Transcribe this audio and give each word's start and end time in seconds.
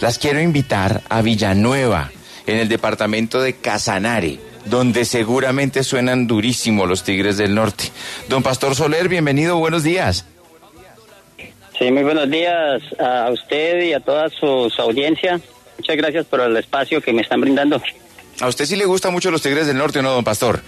Las 0.00 0.18
quiero 0.18 0.40
invitar 0.40 1.02
a 1.08 1.22
Villanueva, 1.22 2.10
en 2.46 2.58
el 2.58 2.68
departamento 2.68 3.40
de 3.40 3.54
Casanare, 3.54 4.38
donde 4.66 5.04
seguramente 5.04 5.82
suenan 5.84 6.26
durísimo 6.26 6.86
los 6.86 7.02
Tigres 7.04 7.36
del 7.36 7.54
Norte. 7.54 7.84
Don 8.28 8.42
Pastor 8.42 8.74
Soler, 8.74 9.08
bienvenido, 9.08 9.56
buenos 9.58 9.82
días. 9.82 10.26
Sí, 11.78 11.90
muy 11.90 12.04
buenos 12.04 12.30
días 12.30 12.80
a 12.98 13.30
usted 13.30 13.82
y 13.82 13.92
a 13.92 14.00
toda 14.00 14.28
su, 14.30 14.70
su 14.74 14.80
audiencia. 14.82 15.40
Muchas 15.78 15.96
gracias 15.96 16.24
por 16.26 16.40
el 16.40 16.56
espacio 16.56 17.00
que 17.02 17.12
me 17.12 17.22
están 17.22 17.40
brindando. 17.40 17.82
¿A 18.40 18.46
usted 18.48 18.64
sí 18.64 18.76
le 18.76 18.86
gustan 18.86 19.12
mucho 19.12 19.30
los 19.30 19.42
Tigres 19.42 19.66
del 19.66 19.76
Norte 19.76 19.98
o 19.98 20.02
no, 20.02 20.12
don 20.12 20.24
Pastor? 20.24 20.60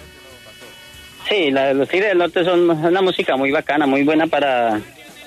Sí, 1.28 1.50
la- 1.50 1.72
los 1.74 1.88
Tigres 1.88 2.10
del 2.10 2.18
Norte 2.18 2.44
son 2.44 2.68
una 2.70 3.02
música 3.02 3.36
muy 3.36 3.50
bacana, 3.50 3.86
muy 3.86 4.02
buena 4.02 4.26
para 4.26 4.80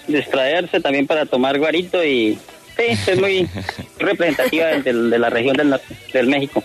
distraerse, 0.08 0.80
también 0.82 1.08
para 1.08 1.26
tomar 1.26 1.58
guarito 1.60 2.04
y 2.04 2.38
sí, 2.78 3.12
es 3.12 3.20
muy 3.20 3.50
representativa 4.00 4.68
del- 4.68 5.10
de, 5.10 5.20
la 5.20 5.30
región 5.30 5.56
del, 5.58 6.28
México. 6.28 6.64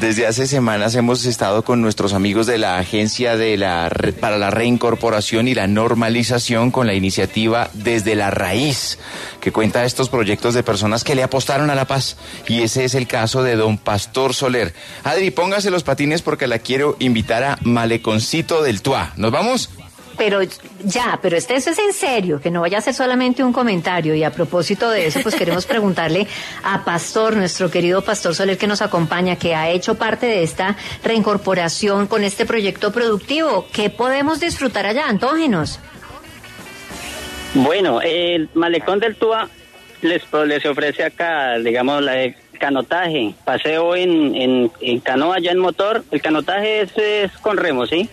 Desde 0.00 0.26
hace 0.26 0.48
semanas 0.48 0.96
hemos 0.96 1.24
estado 1.24 1.64
con 1.64 1.80
nuestros 1.80 2.14
amigos 2.14 2.48
de 2.48 2.58
la 2.58 2.78
Agencia 2.78 3.36
de 3.36 3.56
la 3.56 3.88
Re- 3.88 4.12
para 4.12 4.38
la 4.38 4.50
Reincorporación 4.50 5.46
y 5.46 5.54
la 5.54 5.68
Normalización 5.68 6.72
con 6.72 6.88
la 6.88 6.94
iniciativa 6.94 7.70
Desde 7.74 8.16
la 8.16 8.30
Raíz, 8.32 8.98
que 9.40 9.52
cuenta 9.52 9.84
estos 9.84 10.08
proyectos 10.08 10.52
de 10.54 10.64
personas 10.64 11.04
que 11.04 11.14
le 11.14 11.22
apostaron 11.22 11.70
a 11.70 11.76
la 11.76 11.86
paz. 11.86 12.16
Y 12.48 12.62
ese 12.62 12.84
es 12.84 12.96
el 12.96 13.06
caso 13.06 13.44
de 13.44 13.54
don 13.54 13.78
Pastor 13.78 14.34
Soler. 14.34 14.74
Adri, 15.04 15.30
póngase 15.30 15.70
los 15.70 15.84
patines 15.84 16.22
porque 16.22 16.48
la 16.48 16.58
quiero 16.58 16.96
invitar 16.98 17.44
a 17.44 17.58
Maleconcito 17.62 18.62
del 18.64 18.82
Tuá. 18.82 19.12
¿Nos 19.16 19.30
vamos? 19.30 19.70
Pero 20.16 20.40
ya, 20.84 21.18
pero 21.20 21.36
este, 21.36 21.56
es 21.56 21.66
en 21.66 21.92
serio, 21.92 22.40
que 22.40 22.50
no 22.50 22.60
vaya 22.60 22.78
a 22.78 22.80
ser 22.80 22.94
solamente 22.94 23.42
un 23.42 23.52
comentario. 23.52 24.14
Y 24.14 24.22
a 24.22 24.30
propósito 24.30 24.88
de 24.90 25.06
eso, 25.06 25.20
pues 25.22 25.34
queremos 25.34 25.66
preguntarle 25.66 26.26
a 26.62 26.84
Pastor, 26.84 27.36
nuestro 27.36 27.70
querido 27.70 28.02
Pastor 28.02 28.34
Soler 28.34 28.56
que 28.56 28.66
nos 28.66 28.80
acompaña, 28.80 29.36
que 29.36 29.54
ha 29.54 29.70
hecho 29.70 29.96
parte 29.96 30.26
de 30.26 30.42
esta 30.42 30.76
reincorporación 31.02 32.06
con 32.06 32.22
este 32.22 32.46
proyecto 32.46 32.92
productivo. 32.92 33.66
¿Qué 33.72 33.90
podemos 33.90 34.38
disfrutar 34.38 34.86
allá, 34.86 35.08
Antógenos? 35.08 35.80
Bueno, 37.54 38.00
el 38.00 38.48
malecón 38.54 39.00
del 39.00 39.16
Túa 39.16 39.48
les, 40.02 40.22
les 40.46 40.66
ofrece 40.66 41.04
acá, 41.04 41.58
digamos, 41.58 42.02
la 42.02 42.12
de 42.12 42.36
canotaje, 42.58 43.34
paseo 43.44 43.96
en, 43.96 44.34
en, 44.34 44.72
en 44.80 45.00
canoa 45.00 45.38
ya 45.40 45.50
en 45.50 45.58
motor. 45.58 46.04
El 46.10 46.22
canotaje 46.22 46.82
es, 46.82 46.96
es 46.96 47.32
con 47.38 47.56
remo, 47.56 47.86
¿sí? 47.86 48.08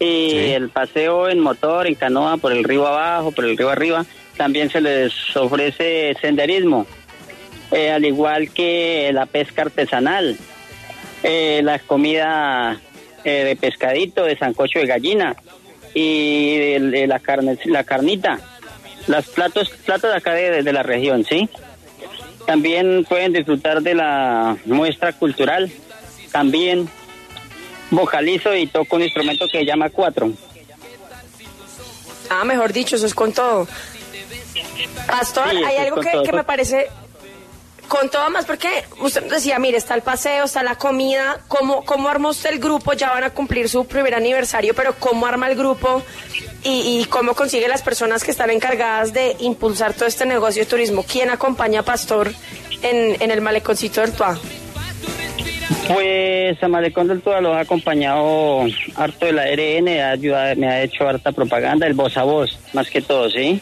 Y 0.00 0.30
Sí. 0.30 0.36
el 0.52 0.68
paseo 0.70 1.28
en 1.28 1.40
motor, 1.40 1.86
en 1.86 1.94
canoa, 1.94 2.36
por 2.36 2.52
el 2.52 2.62
río 2.64 2.86
abajo, 2.86 3.32
por 3.32 3.44
el 3.44 3.56
río 3.56 3.70
arriba, 3.70 4.04
también 4.36 4.70
se 4.70 4.80
les 4.80 5.12
ofrece 5.36 6.14
senderismo, 6.20 6.86
eh, 7.72 7.90
al 7.90 8.04
igual 8.04 8.50
que 8.50 9.10
la 9.12 9.26
pesca 9.26 9.62
artesanal, 9.62 10.36
eh, 11.24 11.60
la 11.64 11.78
comida 11.80 12.80
eh, 13.24 13.42
de 13.44 13.56
pescadito, 13.56 14.24
de 14.24 14.38
sancocho 14.38 14.78
de 14.78 14.86
gallina 14.86 15.34
y 15.92 16.54
el- 16.74 16.94
el- 16.94 17.08
la 17.08 17.18
carne, 17.18 17.58
la 17.64 17.82
carnita, 17.82 18.38
los 19.08 19.26
platos, 19.26 19.70
platos 19.84 20.12
de 20.12 20.16
acá 20.16 20.32
de, 20.34 20.62
de 20.62 20.72
la 20.72 20.84
región, 20.84 21.24
¿sí? 21.24 21.48
También 22.46 23.04
pueden 23.08 23.32
disfrutar 23.32 23.82
de 23.82 23.94
la 23.96 24.56
muestra 24.64 25.12
cultural, 25.12 25.70
también 26.30 26.88
vocalizo 27.90 28.54
y 28.54 28.66
toco 28.66 28.96
un 28.96 29.02
instrumento 29.02 29.46
que 29.46 29.58
se 29.58 29.64
llama 29.64 29.90
cuatro. 29.90 30.30
Ah, 32.30 32.44
mejor 32.44 32.72
dicho, 32.72 32.96
eso 32.96 33.06
es 33.06 33.14
con 33.14 33.32
todo. 33.32 33.66
Pastor, 35.06 35.50
Sí, 35.50 35.56
hay 35.64 35.76
algo 35.78 36.00
que 36.00 36.32
me 36.32 36.44
parece 36.44 36.88
con 37.88 38.10
todo 38.10 38.28
más, 38.30 38.44
porque 38.44 38.84
usted 39.00 39.24
decía, 39.24 39.58
mire, 39.58 39.78
está 39.78 39.94
el 39.94 40.02
paseo, 40.02 40.44
está 40.44 40.62
la 40.62 40.76
comida, 40.76 41.40
¿cómo, 41.48 41.84
cómo 41.84 42.08
armó 42.08 42.28
usted 42.28 42.50
el 42.50 42.58
grupo? 42.58 42.92
Ya 42.92 43.10
van 43.10 43.24
a 43.24 43.30
cumplir 43.30 43.68
su 43.68 43.86
primer 43.86 44.14
aniversario, 44.14 44.74
pero 44.74 44.94
¿cómo 44.98 45.26
arma 45.26 45.48
el 45.48 45.56
grupo 45.56 46.02
y, 46.62 47.00
y 47.00 47.04
cómo 47.06 47.34
consigue 47.34 47.66
las 47.66 47.82
personas 47.82 48.22
que 48.24 48.30
están 48.30 48.50
encargadas 48.50 49.14
de 49.14 49.36
impulsar 49.40 49.94
todo 49.94 50.06
este 50.06 50.26
negocio 50.26 50.62
de 50.62 50.66
turismo? 50.68 51.02
¿Quién 51.02 51.30
acompaña 51.30 51.80
a 51.80 51.82
Pastor 51.82 52.32
en, 52.82 53.20
en 53.22 53.30
el 53.30 53.40
maleconcito 53.40 54.02
del 54.02 54.12
Tuá? 54.12 54.38
Pues 55.86 56.62
a 56.62 56.68
Malecón 56.68 57.08
del 57.08 57.20
Tuba 57.20 57.40
lo 57.40 57.54
ha 57.54 57.60
acompañado 57.60 58.64
harto 58.96 59.26
de 59.26 59.32
la 59.32 59.48
RN, 59.50 60.00
ha 60.00 60.10
ayudado- 60.12 60.56
me 60.56 60.66
ha 60.68 60.82
hecho 60.82 61.06
harta 61.06 61.32
propaganda, 61.32 61.86
el 61.86 61.94
voz 61.94 62.16
a 62.16 62.22
voz, 62.22 62.58
más 62.72 62.88
que 62.90 63.02
todo, 63.02 63.28
¿sí? 63.30 63.60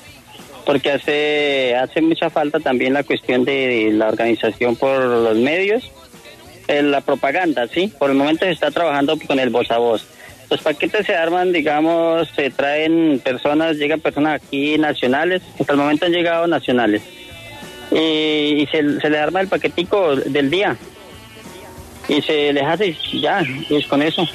Porque 0.65 0.93
hace, 0.93 1.75
hace 1.77 2.01
mucha 2.03 2.31
falta 2.31 2.61
también 2.61 2.93
la 2.93 3.03
cuestión 3.05 3.45
de 3.45 3.91
la 3.93 4.09
organización 4.09 4.77
por 4.77 5.01
los 5.05 5.37
medios, 5.37 5.91
eh, 6.69 6.83
la 6.83 7.01
propaganda, 7.01 7.67
¿sí? 7.69 7.93
Por 7.99 8.11
el 8.11 8.17
momento 8.17 8.45
se 8.45 8.53
está 8.53 8.71
trabajando 8.71 9.19
con 9.27 9.39
el 9.41 9.51
voz 9.51 9.71
a 9.71 9.79
voz. 9.79 10.07
Los 10.49 10.61
paquetes 10.61 11.07
se 11.07 11.15
arman, 11.17 11.53
digamos, 11.53 12.29
se 12.37 12.51
traen 12.51 13.21
personas, 13.23 13.77
llegan 13.79 14.01
personas 14.01 14.41
aquí 14.43 14.79
nacionales, 14.79 15.43
hasta 15.59 15.73
el 15.73 15.79
momento 15.79 16.07
han 16.07 16.13
llegado 16.13 16.47
nacionales. 16.47 17.03
Y, 17.91 18.63
y 18.63 18.67
se, 18.71 19.01
se 19.01 19.11
le 19.11 19.19
arma 19.19 19.41
el 19.41 19.49
paquetico 19.49 20.15
del 20.17 20.51
día, 20.51 20.77
y 22.09 22.23
se 22.23 22.53
les 22.53 22.65
hace 22.65 22.97
ya, 23.13 23.43
y 23.69 23.77
es 23.77 23.87
con 23.87 24.03
eso. 24.03 24.27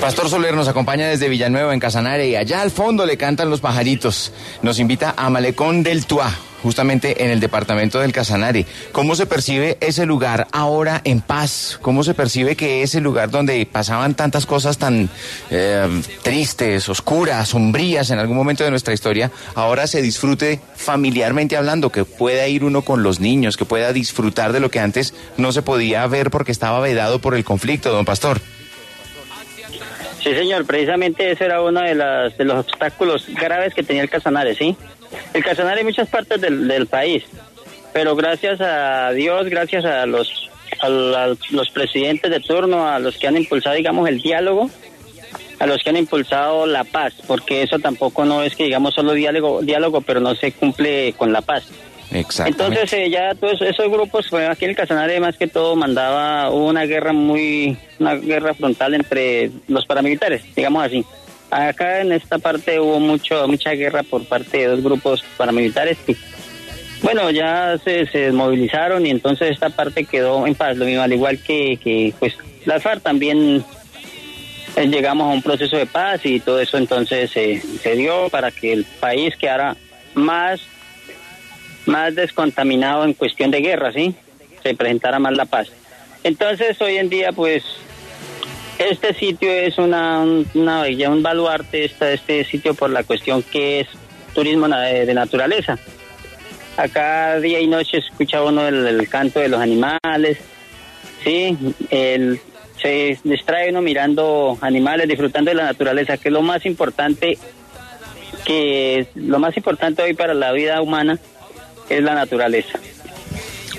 Pastor 0.00 0.28
Soler 0.28 0.54
nos 0.54 0.68
acompaña 0.68 1.08
desde 1.08 1.28
Villanueva, 1.28 1.72
en 1.72 1.80
Casanare, 1.80 2.28
y 2.28 2.36
allá 2.36 2.60
al 2.60 2.70
fondo 2.70 3.06
le 3.06 3.16
cantan 3.16 3.50
los 3.50 3.60
pajaritos. 3.60 4.32
Nos 4.62 4.78
invita 4.78 5.14
a 5.16 5.30
Malecón 5.30 5.82
del 5.82 6.04
Tuá, 6.04 6.30
justamente 6.62 7.24
en 7.24 7.30
el 7.30 7.40
departamento 7.40 8.00
del 8.00 8.12
Casanare. 8.12 8.66
¿Cómo 8.92 9.16
se 9.16 9.26
percibe 9.26 9.78
ese 9.80 10.04
lugar 10.04 10.46
ahora 10.52 11.00
en 11.04 11.20
paz? 11.20 11.78
¿Cómo 11.80 12.04
se 12.04 12.14
percibe 12.14 12.54
que 12.54 12.82
ese 12.82 13.00
lugar 13.00 13.30
donde 13.30 13.64
pasaban 13.66 14.14
tantas 14.14 14.46
cosas 14.46 14.76
tan 14.76 15.08
eh, 15.50 16.02
tristes, 16.22 16.88
oscuras, 16.88 17.48
sombrías 17.48 18.10
en 18.10 18.18
algún 18.18 18.36
momento 18.36 18.62
de 18.62 18.70
nuestra 18.70 18.94
historia, 18.94 19.30
ahora 19.54 19.86
se 19.86 20.02
disfrute 20.02 20.60
familiarmente 20.76 21.56
hablando, 21.56 21.90
que 21.90 22.04
pueda 22.04 22.46
ir 22.46 22.64
uno 22.64 22.82
con 22.82 23.02
los 23.02 23.20
niños, 23.20 23.56
que 23.56 23.64
pueda 23.64 23.92
disfrutar 23.92 24.52
de 24.52 24.60
lo 24.60 24.70
que 24.70 24.80
antes 24.80 25.14
no 25.38 25.52
se 25.52 25.62
podía 25.62 26.06
ver 26.06 26.30
porque 26.30 26.52
estaba 26.52 26.80
vedado 26.80 27.20
por 27.20 27.34
el 27.34 27.44
conflicto, 27.44 27.90
don 27.90 28.04
Pastor? 28.04 28.40
Sí, 30.24 30.34
señor, 30.34 30.64
precisamente 30.64 31.30
ese 31.30 31.44
era 31.44 31.60
uno 31.60 31.82
de, 31.82 31.94
las, 31.94 32.34
de 32.38 32.46
los 32.46 32.60
obstáculos 32.60 33.26
graves 33.28 33.74
que 33.74 33.82
tenía 33.82 34.02
el 34.02 34.08
Casanare, 34.08 34.54
¿sí? 34.54 34.74
El 35.34 35.44
Casanare 35.44 35.80
en 35.80 35.86
muchas 35.86 36.08
partes 36.08 36.40
del, 36.40 36.86
país, 36.86 37.24
pero 37.92 38.16
gracias 38.16 38.58
a 38.62 39.10
Dios, 39.10 39.50
gracias 39.50 39.84
a 39.84 40.06
los, 40.06 40.50
a 40.80 40.88
los 40.88 41.70
presidentes 41.74 42.30
de 42.30 42.40
turno, 42.40 42.88
a 42.88 42.98
los 43.00 43.18
que 43.18 43.26
han 43.26 43.36
impulsado, 43.36 43.76
digamos, 43.76 44.08
el 44.08 44.22
diálogo, 44.22 44.70
a 45.58 45.66
los 45.66 45.82
que 45.82 45.90
han 45.90 45.98
impulsado 45.98 46.64
la 46.64 46.84
paz, 46.84 47.12
porque 47.26 47.62
eso 47.62 47.78
tampoco 47.78 48.24
no 48.24 48.42
es 48.42 48.56
que 48.56 48.64
digamos 48.64 48.94
solo 48.94 49.12
diálogo, 49.12 49.60
diálogo 49.60 50.00
pero 50.00 50.20
no 50.20 50.34
se 50.34 50.52
cumple 50.52 51.12
con 51.18 51.34
la 51.34 51.42
paz. 51.42 51.64
Entonces 52.10 52.92
eh, 52.92 53.10
ya 53.10 53.34
todos 53.34 53.60
esos 53.60 53.90
grupos, 53.90 54.28
fue 54.28 54.46
aquí 54.46 54.64
en 54.64 54.70
el 54.70 54.76
Casanare 54.76 55.18
más 55.20 55.36
que 55.36 55.46
todo 55.46 55.74
mandaba 55.74 56.50
una 56.50 56.84
guerra 56.84 57.12
muy, 57.12 57.76
una 57.98 58.14
guerra 58.14 58.54
frontal 58.54 58.94
entre 58.94 59.50
los 59.68 59.84
paramilitares, 59.86 60.42
digamos 60.54 60.84
así. 60.84 61.04
Acá 61.50 62.00
en 62.00 62.12
esta 62.12 62.38
parte 62.38 62.80
hubo 62.80 63.00
mucho, 63.00 63.46
mucha 63.48 63.72
guerra 63.72 64.02
por 64.02 64.24
parte 64.26 64.58
de 64.58 64.66
dos 64.66 64.82
grupos 64.82 65.24
paramilitares 65.36 65.98
y, 66.06 66.16
Bueno, 67.02 67.30
ya 67.30 67.76
se, 67.82 68.06
se 68.06 68.18
desmovilizaron 68.18 69.06
y 69.06 69.10
entonces 69.10 69.50
esta 69.50 69.70
parte 69.70 70.04
quedó 70.04 70.46
en 70.46 70.54
paz, 70.54 70.76
lo 70.76 70.84
mismo, 70.84 71.02
al 71.02 71.12
igual 71.12 71.38
que, 71.38 71.78
que 71.82 72.12
pues 72.18 72.36
la 72.64 72.80
FARC 72.80 73.02
también 73.02 73.64
eh, 74.76 74.86
llegamos 74.86 75.30
a 75.30 75.34
un 75.34 75.42
proceso 75.42 75.76
de 75.76 75.86
paz 75.86 76.20
y 76.24 76.40
todo 76.40 76.60
eso 76.60 76.78
entonces 76.78 77.30
se 77.30 77.60
se 77.60 77.94
dio 77.94 78.28
para 78.30 78.50
que 78.50 78.72
el 78.72 78.84
país 78.84 79.36
quedara 79.36 79.76
más, 80.14 80.60
más 81.86 82.14
descontaminado 82.14 83.04
en 83.04 83.14
cuestión 83.14 83.50
de 83.50 83.60
guerra, 83.60 83.92
¿sí? 83.92 84.14
Se 84.62 84.74
presentara 84.74 85.18
más 85.18 85.34
la 85.36 85.44
paz. 85.44 85.68
Entonces 86.22 86.80
hoy 86.80 86.96
en 86.96 87.08
día 87.10 87.32
pues 87.32 87.62
este 88.78 89.14
sitio 89.14 89.50
es 89.50 89.78
una, 89.78 90.20
un- 90.20 90.46
una 90.54 90.82
bella, 90.82 91.10
un 91.10 91.22
baluarte, 91.22 91.84
esta, 91.84 92.10
este 92.12 92.44
sitio 92.44 92.74
por 92.74 92.90
la 92.90 93.04
cuestión 93.04 93.42
que 93.42 93.80
es 93.80 93.88
turismo 94.34 94.66
de 94.68 95.14
naturaleza. 95.14 95.78
Acá 96.76 97.38
día 97.38 97.60
y 97.60 97.68
noche 97.68 97.98
escucha 97.98 98.42
uno 98.42 98.66
el, 98.66 98.84
el 98.86 99.08
canto 99.08 99.38
de 99.38 99.48
los 99.48 99.60
animales, 99.60 100.38
sí, 101.22 101.56
el, 101.90 102.40
se 102.82 103.16
distrae 103.22 103.70
uno 103.70 103.80
mirando 103.80 104.58
animales, 104.60 105.06
disfrutando 105.06 105.50
de 105.52 105.54
la 105.56 105.64
naturaleza, 105.64 106.16
que 106.16 106.28
es 106.30 106.32
lo 106.32 106.42
más 106.42 106.66
importante, 106.66 107.38
que 108.44 109.06
lo 109.14 109.38
más 109.38 109.56
importante 109.56 110.02
hoy 110.02 110.14
para 110.14 110.34
la 110.34 110.50
vida 110.50 110.82
humana 110.82 111.18
es 111.88 112.02
la 112.02 112.14
naturaleza. 112.14 112.78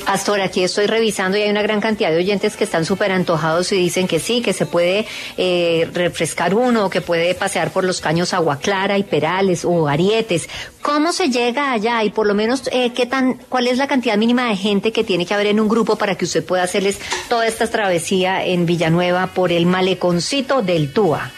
Pastor, 0.05 0.39
aquí 0.39 0.63
estoy 0.63 0.85
revisando 0.85 1.35
y 1.35 1.41
hay 1.41 1.49
una 1.49 1.63
gran 1.63 1.81
cantidad 1.81 2.11
de 2.11 2.17
oyentes 2.17 2.55
que 2.55 2.63
están 2.63 2.85
súper 2.85 3.11
antojados 3.11 3.71
y 3.71 3.75
dicen 3.77 4.07
que 4.07 4.19
sí, 4.19 4.41
que 4.41 4.53
se 4.53 4.67
puede 4.67 5.07
eh, 5.35 5.89
refrescar 5.93 6.53
uno, 6.53 6.91
que 6.91 7.01
puede 7.01 7.33
pasear 7.33 7.71
por 7.71 7.83
los 7.83 8.01
caños 8.01 8.31
Agua 8.31 8.59
Clara 8.59 8.99
y 8.99 9.03
Perales 9.03 9.65
o 9.65 9.87
Arietes. 9.87 10.47
¿Cómo 10.83 11.11
se 11.11 11.29
llega 11.29 11.71
allá? 11.71 12.03
Y 12.03 12.11
por 12.11 12.27
lo 12.27 12.35
menos, 12.35 12.69
eh, 12.71 12.93
¿qué 12.93 13.07
tan, 13.07 13.33
¿cuál 13.49 13.65
es 13.67 13.79
la 13.79 13.87
cantidad 13.87 14.15
mínima 14.15 14.47
de 14.47 14.55
gente 14.55 14.91
que 14.91 15.03
tiene 15.03 15.25
que 15.25 15.33
haber 15.33 15.47
en 15.47 15.59
un 15.59 15.67
grupo 15.67 15.95
para 15.95 16.15
que 16.15 16.25
usted 16.25 16.45
pueda 16.45 16.61
hacerles 16.61 16.99
toda 17.27 17.47
esta 17.47 17.65
travesía 17.67 18.45
en 18.45 18.67
Villanueva 18.67 19.27
por 19.33 19.51
el 19.51 19.65
maleconcito 19.65 20.61
del 20.61 20.93
Túa? 20.93 21.31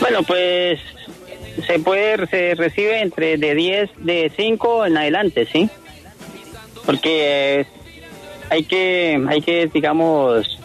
Bueno, 0.00 0.22
pues 0.22 0.80
se 1.66 1.78
puede, 1.78 2.26
se 2.28 2.54
recibe 2.54 3.00
entre 3.00 3.36
de 3.36 3.54
10, 3.54 3.90
de 3.98 4.30
5 4.36 4.86
en 4.86 4.96
adelante, 4.96 5.46
¿sí? 5.50 5.68
Porque 6.86 7.60
eh, 7.60 7.66
hay 8.50 8.64
que, 8.64 9.22
hay 9.28 9.40
que, 9.42 9.66
digamos, 9.72 10.58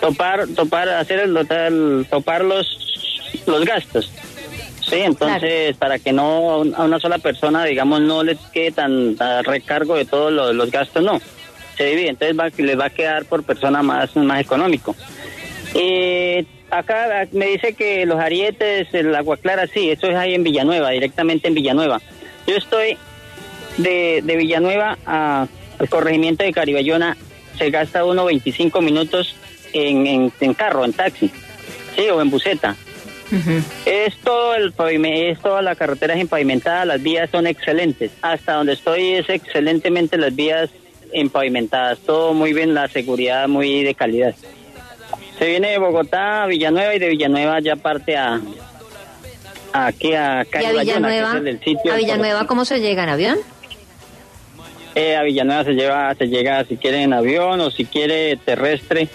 topar, 0.00 0.46
topar, 0.54 0.88
hacer 0.90 1.20
el, 1.20 1.36
el- 1.36 2.06
topar 2.10 2.44
los, 2.44 2.66
los 3.46 3.64
gastos. 3.64 4.10
Sí, 4.88 4.96
entonces 4.96 5.76
para 5.78 5.98
que 5.98 6.12
no 6.12 6.50
a 6.52 6.58
un- 6.58 6.74
a 6.74 6.84
una 6.84 7.00
sola 7.00 7.18
persona, 7.18 7.64
digamos, 7.64 8.00
no 8.02 8.22
le 8.22 8.36
quede 8.52 8.70
tan 8.72 9.16
a 9.20 9.42
recargo 9.42 9.96
de 9.96 10.04
todos 10.04 10.30
los, 10.32 10.54
los 10.54 10.70
gastos, 10.70 11.02
no. 11.02 11.20
Se 11.76 11.86
divide, 11.86 12.10
entonces 12.10 12.38
va, 12.38 12.50
les 12.56 12.78
va 12.78 12.84
a 12.86 12.90
quedar 12.90 13.24
por 13.24 13.42
persona 13.42 13.82
más, 13.82 14.14
más 14.14 14.40
económico. 14.40 14.94
Eh, 15.74 16.44
acá 16.78 17.26
me 17.32 17.46
dice 17.46 17.74
que 17.74 18.04
los 18.06 18.18
arietes, 18.20 18.88
el 18.92 19.14
agua 19.14 19.36
clara, 19.36 19.66
sí, 19.66 19.90
eso 19.90 20.06
es 20.08 20.16
ahí 20.16 20.34
en 20.34 20.44
Villanueva, 20.44 20.90
directamente 20.90 21.48
en 21.48 21.54
Villanueva. 21.54 22.00
Yo 22.46 22.56
estoy 22.56 22.96
de, 23.78 24.20
de 24.24 24.36
Villanueva 24.36 24.98
a- 25.06 25.46
al 25.78 25.88
corregimiento 25.88 26.44
de 26.44 26.52
Cariballona, 26.52 27.16
se 27.58 27.70
gasta 27.70 28.04
uno 28.04 28.24
25 28.26 28.80
minutos 28.80 29.34
en, 29.72 30.06
en, 30.06 30.32
en 30.40 30.54
carro, 30.54 30.84
en 30.84 30.92
taxi, 30.92 31.30
sí, 31.96 32.02
o 32.10 32.20
en 32.20 32.30
buseta. 32.30 32.76
Es 33.84 34.16
todo 34.18 34.54
el 34.54 34.72
es 35.04 35.40
toda 35.40 35.60
la 35.62 35.74
carretera 35.74 36.14
es 36.14 36.20
empavimentada, 36.20 36.84
las 36.84 37.02
vías 37.02 37.28
son 37.30 37.46
excelentes. 37.48 38.12
Hasta 38.22 38.52
donde 38.52 38.74
estoy 38.74 39.14
es 39.14 39.28
excelentemente 39.28 40.16
las 40.18 40.34
vías 40.36 40.70
empavimentadas, 41.12 41.98
todo 42.00 42.32
muy 42.34 42.52
bien, 42.52 42.74
la 42.74 42.86
seguridad 42.88 43.48
muy 43.48 43.82
de 43.82 43.94
calidad. 43.94 44.34
Se 45.44 45.50
viene 45.50 45.72
de 45.72 45.78
Bogotá 45.78 46.44
a 46.44 46.46
Villanueva 46.46 46.94
y 46.94 46.98
de 46.98 47.06
Villanueva 47.10 47.60
ya 47.60 47.76
parte 47.76 48.16
a 48.16 48.40
a 49.74 49.86
aquí 49.86 50.14
a 50.14 50.46
¿Y 50.58 50.64
a 50.64 50.72
Villanueva? 50.72 51.36
es 51.36 51.44
el 51.44 51.60
sitio 51.60 51.92
¿A 51.92 51.96
Villanueva 51.96 52.46
cómo 52.46 52.64
se 52.64 52.80
llega 52.80 53.02
en 53.02 53.10
avión? 53.10 53.38
Eh, 54.94 55.16
a 55.16 55.22
Villanueva 55.22 55.64
se 55.64 55.74
lleva, 55.74 56.14
se 56.14 56.28
llega 56.28 56.64
si 56.64 56.78
quiere 56.78 57.02
en 57.02 57.12
avión 57.12 57.60
o 57.60 57.70
si 57.70 57.84
quiere 57.84 58.38
terrestre. 58.38 59.10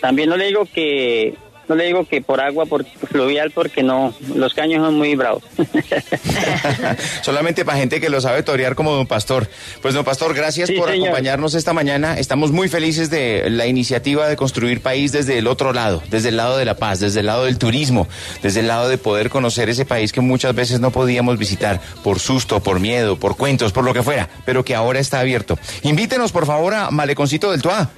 También 0.00 0.30
no 0.30 0.38
le 0.38 0.46
digo 0.46 0.64
que 0.64 1.34
no 1.68 1.74
le 1.74 1.84
digo 1.86 2.04
que 2.06 2.20
por 2.22 2.40
agua, 2.40 2.66
por 2.66 2.84
fluvial, 2.84 3.50
porque 3.50 3.82
no, 3.82 4.14
los 4.34 4.54
caños 4.54 4.84
son 4.84 4.94
muy 4.96 5.14
bravos. 5.14 5.42
Solamente 7.22 7.64
para 7.64 7.78
gente 7.78 8.00
que 8.00 8.08
lo 8.08 8.20
sabe 8.20 8.42
torear 8.42 8.74
como 8.74 8.92
don 8.92 9.06
Pastor. 9.06 9.48
Pues 9.82 9.94
don 9.94 10.04
Pastor, 10.04 10.34
gracias 10.34 10.68
Sí, 10.68 10.74
por 10.76 10.90
señor. 10.90 11.08
acompañarnos 11.08 11.54
esta 11.54 11.72
mañana. 11.72 12.18
Estamos 12.18 12.52
muy 12.52 12.68
felices 12.68 13.10
de 13.10 13.48
la 13.50 13.66
iniciativa 13.66 14.28
de 14.28 14.36
construir 14.36 14.80
país 14.80 15.12
desde 15.12 15.38
el 15.38 15.46
otro 15.46 15.72
lado, 15.72 16.02
desde 16.10 16.28
el 16.30 16.36
lado 16.36 16.56
de 16.56 16.64
la 16.64 16.76
paz, 16.76 17.00
desde 17.00 17.20
el 17.20 17.26
lado 17.26 17.44
del 17.44 17.58
turismo, 17.58 18.08
desde 18.42 18.60
el 18.60 18.68
lado 18.68 18.88
de 18.88 18.98
poder 18.98 19.30
conocer 19.30 19.68
ese 19.68 19.84
país 19.84 20.12
que 20.12 20.20
muchas 20.20 20.54
veces 20.54 20.80
no 20.80 20.90
podíamos 20.90 21.38
visitar 21.38 21.80
por 22.02 22.18
susto, 22.20 22.60
por 22.60 22.80
miedo, 22.80 23.16
por 23.16 23.36
cuentos, 23.36 23.72
por 23.72 23.84
lo 23.84 23.94
que 23.94 24.02
fuera, 24.02 24.28
pero 24.44 24.64
que 24.64 24.74
ahora 24.74 25.00
está 25.00 25.20
abierto. 25.20 25.58
Invítenos 25.82 26.32
por 26.32 26.46
favor 26.46 26.74
a 26.74 26.90
Maleconcito 26.90 27.50
del 27.50 27.62
Tuá. 27.62 27.90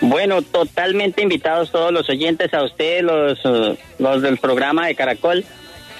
Bueno, 0.00 0.40
totalmente 0.40 1.20
invitados 1.22 1.70
todos 1.70 1.92
los 1.92 2.08
oyentes, 2.08 2.54
a 2.54 2.62
ustedes, 2.62 3.02
los, 3.02 3.38
los 3.98 4.22
del 4.22 4.38
programa 4.38 4.86
de 4.86 4.94
Caracol, 4.94 5.44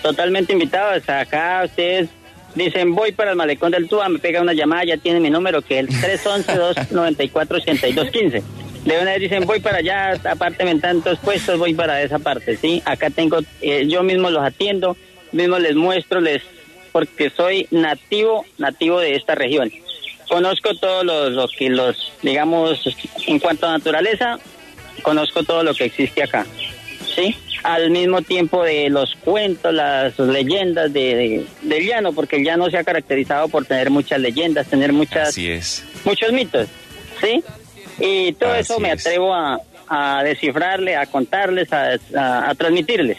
totalmente 0.03 0.55
invitados. 0.55 1.07
Acá 1.09 1.63
ustedes 1.65 2.09
dicen, 2.55 2.95
voy 2.95 3.13
para 3.13 3.33
el 3.33 3.37
malecón 3.37 3.73
del 3.73 3.89
Túa, 3.89 4.09
me 4.09 4.19
pega 4.19 4.41
una 4.41 4.55
llamada, 4.55 4.85
ya 4.85 4.97
tiene 4.97 5.21
mi 5.21 5.29
número, 5.29 5.61
que 5.61 5.81
es 5.81 5.89
el 5.89 5.95
311-294-8215. 6.21 8.43
De 8.85 8.99
una 8.99 9.13
vez 9.13 9.21
dicen, 9.21 9.47
voy 9.47 9.61
para 9.61 9.77
allá, 9.79 10.19
apárteme 10.31 10.71
en 10.71 10.81
tantos 10.81 11.19
puestos, 11.19 11.59
voy 11.59 11.75
para 11.75 12.03
esa 12.03 12.19
parte, 12.19 12.57
¿sí? 12.57 12.81
Acá 12.87 13.11
tengo, 13.11 13.41
eh, 13.61 13.87
yo 13.87 14.03
mismo 14.03 14.31
los 14.31 14.43
atiendo, 14.43 14.97
mismo 15.33 15.59
les 15.59 15.77
muestro, 15.77 16.21
les 16.21 16.43
porque 16.91 17.29
soy 17.29 17.69
nativo, 17.71 18.47
nativo 18.57 18.99
de 18.99 19.15
esta 19.15 19.35
región 19.35 19.71
conozco 20.31 20.75
todo 20.77 21.03
lo, 21.05 21.29
lo 21.29 21.49
que 21.49 21.69
los, 21.69 22.13
digamos, 22.23 22.81
en 23.27 23.39
cuanto 23.41 23.67
a 23.67 23.73
naturaleza, 23.73 24.39
conozco 25.03 25.43
todo 25.43 25.63
lo 25.65 25.75
que 25.75 25.85
existe 25.85 26.23
acá, 26.23 26.47
¿sí? 27.15 27.35
Al 27.65 27.91
mismo 27.91 28.23
tiempo 28.23 28.63
de 28.63 28.89
los 28.89 29.15
cuentos, 29.17 29.75
las 29.75 30.19
leyendas 30.19 30.93
de, 30.93 31.15
de- 31.17 31.47
del 31.63 31.87
llano, 31.87 32.13
porque 32.13 32.37
el 32.37 32.45
llano 32.45 32.71
se 32.71 32.79
ha 32.79 32.85
caracterizado 32.85 33.49
por 33.49 33.67
tener 33.67 33.91
muchas 33.91 34.19
leyendas, 34.21 34.67
tener 34.69 34.93
muchas, 34.93 35.29
Así 35.31 35.51
es. 35.51 35.85
muchos 36.05 36.33
mitos, 36.33 36.69
¿sí? 37.21 37.43
Y 37.99 38.33
todo 38.35 38.53
Así 38.53 38.61
eso 38.61 38.81
me 38.81 38.93
es. 38.93 39.01
atrevo 39.05 39.35
a, 39.35 39.59
a 39.89 40.23
descifrarle, 40.23 40.97
a 40.97 41.05
contarles, 41.07 41.71
a, 41.73 41.97
a- 42.17 42.51
a 42.51 42.55
transmitirles. 42.55 43.19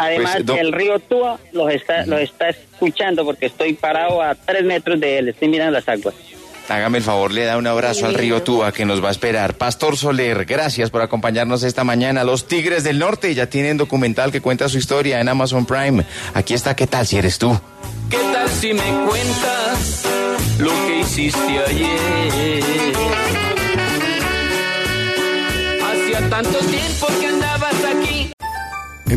Además, 0.00 0.32
Pues, 0.34 0.46
do- 0.46 0.56
el 0.56 0.72
río 0.72 0.98
Túa 0.98 1.38
los 1.52 1.70
está, 1.72 2.04
los 2.06 2.20
está 2.20 2.48
escuchando 2.48 3.24
porque 3.24 3.46
estoy 3.46 3.74
parado 3.74 4.22
a 4.22 4.34
tres 4.34 4.64
metros 4.64 4.98
de 4.98 5.18
él, 5.18 5.28
estoy 5.28 5.48
mirando 5.48 5.72
las 5.72 5.88
aguas. 5.88 6.14
Hágame 6.68 6.98
el 6.98 7.04
favor, 7.04 7.32
le 7.32 7.44
da 7.44 7.56
un 7.58 7.66
abrazo 7.66 8.06
al 8.06 8.14
río 8.14 8.42
Túa 8.44 8.70
que 8.72 8.84
nos 8.84 9.02
va 9.02 9.08
a 9.08 9.10
esperar. 9.10 9.54
Pastor 9.54 9.96
Soler, 9.96 10.44
gracias 10.44 10.88
por 10.90 11.02
acompañarnos 11.02 11.64
esta 11.64 11.82
mañana. 11.82 12.22
Los 12.22 12.46
Tigres 12.46 12.84
del 12.84 13.00
Norte 13.00 13.34
ya 13.34 13.46
tienen 13.46 13.76
documental 13.76 14.30
que 14.30 14.40
cuenta 14.40 14.68
su 14.68 14.78
historia 14.78 15.20
en 15.20 15.28
Amazon 15.28 15.66
Prime. 15.66 16.04
Aquí 16.32 16.54
está, 16.54 16.76
¿qué 16.76 16.86
tal 16.86 17.06
si 17.08 17.16
eres 17.18 17.38
tú? 17.38 17.58
¿Qué 18.08 18.18
tal 18.32 18.48
si 18.48 18.72
me 18.72 18.82
cuentas 19.08 20.04
lo 20.60 20.70
que 20.86 21.00
hiciste 21.00 21.58
ayer? 21.66 22.92
Hacía 25.82 26.30
tanto 26.30 26.58
tiempo. 26.60 27.06